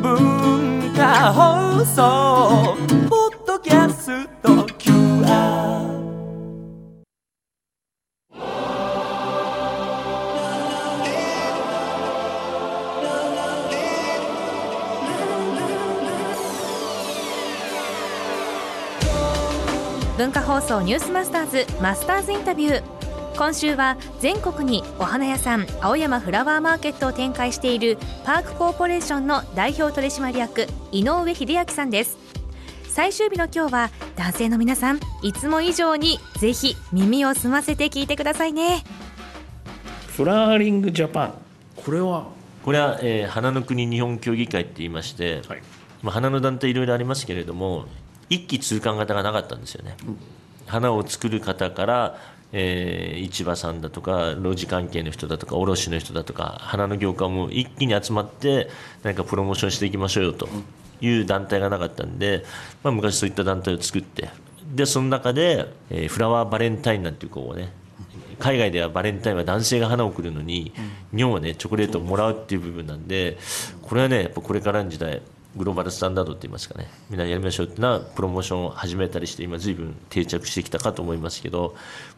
[0.00, 2.76] 文化放送
[3.08, 5.92] ポッドキャスト QR
[20.18, 23.01] 文化放送ニュースマスターズマスターズインタビュー。
[23.36, 32.16] 今週は全国にお花屋さん青山フラワーマーケットを展開しているパークコーポレーションの代表取締役井上秀明さんです。
[32.88, 38.84] 最終日の今日は男性の皆さんいつも以上にぜひ耳を澄ませて聞いてくださいね。
[40.08, 41.34] フラワーリングジャパン。
[41.76, 42.26] これは？
[42.62, 45.62] これは、えー花の国日本協議会って言いまして、はい。
[46.02, 47.86] まあ、花の団体いろいろありますけれども
[48.28, 49.96] 一気通貫型がなかったんですよね、
[50.66, 52.18] 花を作る方から、
[52.52, 58.68] えー市場さんだとか路地関係の人だとか卸の人だとか花の業界も一気に集まって
[59.02, 60.48] 何かプロモーションしていきましょうよと
[61.00, 62.44] いう団体がなかったんで、
[62.82, 64.28] まあ、昔そういった団体を作って
[64.74, 67.72] でその中で、えーフラワーバレンタインなんていうこうね
[68.38, 70.72] 海外ではバレンタインは男性が花を贈るのに、
[71.14, 73.38] 日本はねチョコレートをもらうっていう部分なんで
[73.82, 75.22] これはねやっぱこれからの時代
[75.56, 76.88] グローバルスタンダードって言いますかね。
[77.10, 81.74] みんなやりましょうっていうのはプロモーションを始めたりして今随分定着してきたかと思いますけど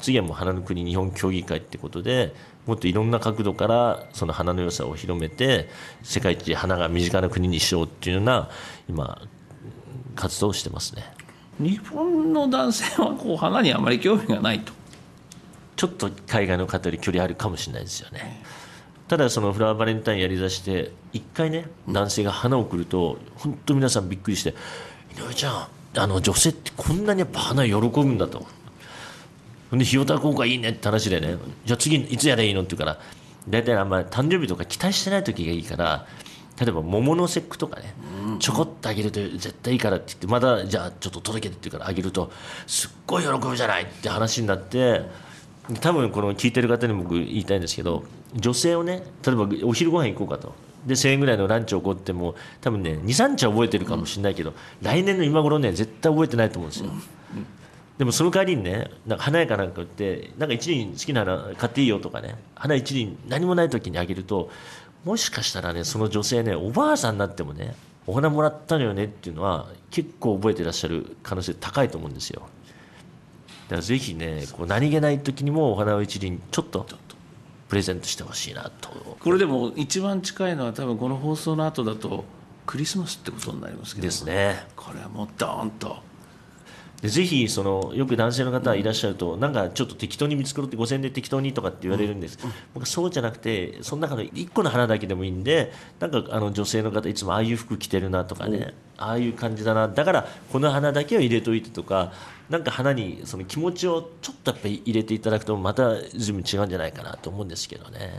[0.00, 2.34] 次はもう花の国日本協議会ってことで
[2.66, 5.68] もっといろんな角度からその花の良さを広めて
[6.02, 8.48] 世界一花が身近な国にしようっていうような
[8.88, 9.20] 今
[10.14, 11.04] 活動をしてますね。
[11.60, 14.72] 日本の男性はこう花にあまり興味がないと。
[15.76, 18.42] ちょっと海外の方より距離あるかもしれないですよね。
[19.08, 24.54] ただそのフラワーバレンタインやりだして一回ね男性が花を贈ると本当皆さんびっくりして
[25.18, 28.46] 「井上ちゃんあの女性ってこんなにやっぱ花喜ぶんだ」と。
[29.70, 32.98] ほんで費用対効果いいねって話でねじゃあ次いつやればいいのって言うから
[33.48, 36.06] 大体あんまり誕生日とか期待してない時がいいから
[36.58, 37.94] 例えば桃の節句とかね
[38.40, 42.32] ちょこっとあげると絶対いいからって言ってまだじゃあちょっと届けてって言うからあげると
[42.66, 45.02] すっごい喜ぶじゃないって話になって
[45.80, 50.54] 多分この聞いてる方に僕言いたいんですけど女性をね例えばお昼ご飯行こうかと。
[50.86, 56.90] で1000円ぐらいのランチをおごっても多分ね23日は覚えてるかもしれないけど、来年の今頃ね絶対覚えてないと思うんですよ、
[57.98, 64.50] でもその代わりにねなんか華やかなんか売ってなんか一輪好きな花買っていいよとかね花一輪何もない時にあげると
[65.04, 67.74] もしかしたらねその女性ねおばあさんになってもね
[68.06, 72.48] お花もらったのよねっていうのは結構覚えてらっしゃる可能性高いと思うんですよ。
[73.68, 76.86] だからぜひねこう何気ない時にもお花を一輪ちょっと
[77.68, 78.88] プレゼントしてほしいなと。
[79.20, 82.24] これでも一番近いのは多分この放送の後だと
[82.66, 85.96] クリスマスってことになりますけどですねこれはもうドーンと
[87.02, 92.38] でぜひそのよく男性の方いらっしゃるとなんかちょっと適当に見繕って5000円で適当にとかって言われるんです、
[92.74, 99.86] 僕はそうじゃなくてその中の1個の花だけでもいいんでなんかあの女性の方いつもああいう服着てるなとかねああいう感じだな。
[99.86, 102.12] だからこの花だけを入れといてとか
[102.50, 108.10] なんか花にその気持ちをちょっとやっぱり入れていただくとまた随分違うんじゃないかなと思うんですけどね。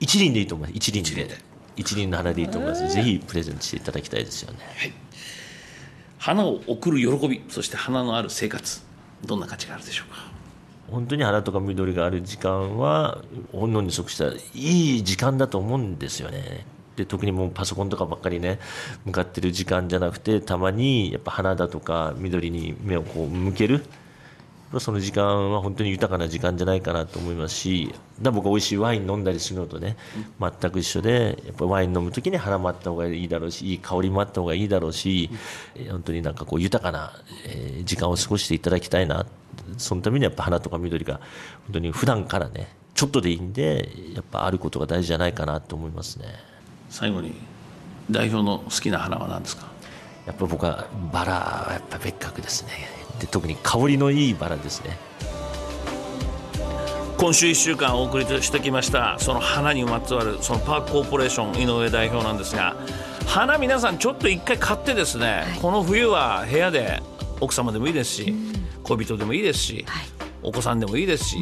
[0.00, 0.76] 一輪でいいと思います。
[0.76, 1.50] 一輪で。
[1.76, 2.88] 一輪の花でいいと思います。
[2.88, 4.58] ぜひプレゼントしていただきたいですよね
[6.20, 8.82] 花を贈る喜びそして花のある生活
[9.24, 10.30] どんな価値があるでしょうか？
[10.90, 13.22] 本当に花とか緑がある時間は
[13.52, 16.66] 本能に即したいい時間だと思うんですよね。
[16.96, 18.58] で特にもうパソコンとかばっかりね
[19.06, 23.82] 向かってる時間じゃなくてたまにやっぱ花だとか緑に目をこう向ける
[24.78, 27.92] その時間は本当に豊かな時間じゃないかなと思いますし
[28.22, 29.96] だ僕は美味しいワイン飲んだりするのとね
[30.38, 35.28] 全く一緒でやっぱワイン飲む時に花もあった方がいいだろうしいい香りもあった方がいいだろうし
[35.90, 37.12] 本当になんかこう豊かな
[37.84, 39.26] 時間を過ごしていただきたいな。
[39.76, 41.14] そのためにやっぱ花とか緑が
[41.64, 46.26] 本当に普段からねちょっとでいいんでやっぱあることが大事じゃないかなと思いますね。
[46.88, 47.34] 最後に
[48.10, 49.66] 代表の好きな花は何ですか？
[50.30, 52.70] やっぱ僕はバラはやっぱ別格ですね。
[53.18, 54.96] で特に香りのいいバラですね。
[57.18, 59.16] 今週1週間お送りしてきました。
[59.18, 62.76] その花にまつわるそのパークコーポレーション井上代表なんですが
[63.26, 67.02] 花皆さんちょっと一回買ってですね、この冬は部屋で
[67.40, 68.34] 奥様でもいいですし、
[68.84, 69.84] 恋人でもいいですし、
[70.42, 71.38] お子さんでもいいですし、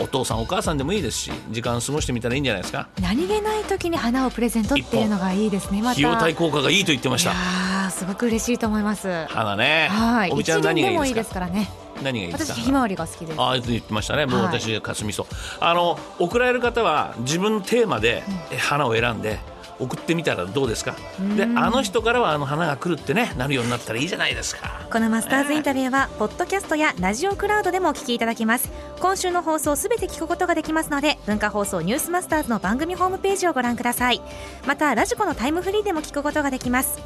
[0.00, 2.88] お父さんお母さんでもいいですし時間過ごしてみたらいいんじゃないですか。
[3.00, 5.80] 何気ない時に花をプレゼントっていうのがいいですね。
[5.82, 5.90] また。
[5.92, 7.30] 費用対効果がいいと言ってました。
[7.30, 9.26] ーすごく嬉しいと思思います。
[9.26, 9.88] 花ね。
[9.90, 10.30] はい。
[10.30, 11.22] おみちゃん何がいいでもいいでか？
[11.22, 11.68] ですすからね。
[12.02, 12.54] 何がいいですか？
[12.54, 13.40] 私ひまわりが好きです。
[13.40, 14.26] ああ言ってましたね。
[14.26, 14.60] もうはい。
[14.60, 15.26] 私かすみそ。
[15.58, 19.40] あの送られる方は自分のテーマでえ花を選んで
[19.80, 20.94] 送ってみたらどうですか？
[21.36, 24.86] であの人からはあの花が来るってねなるようになったらいいじゃないですか。
[24.90, 28.70] このマスターズインタビューはポッドキャストやラジオクラウドでもお聞きいただけます。
[29.00, 34.22] 今週の放送すべて聞くことができますので文化放送ニュースマスターズの番組ホームページをご覧ください。
[34.66, 36.98] またラジコのタイムフリーでも聞くことができます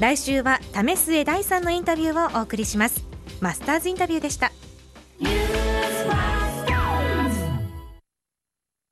[0.00, 3.06] 来週は為末大さんのインタビューをお送りします。
[3.40, 4.52] マスターズインタビューでした。